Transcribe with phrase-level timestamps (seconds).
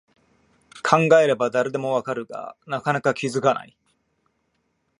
[0.81, 3.77] 考えれば誰でもわかるが、なかなか気づかない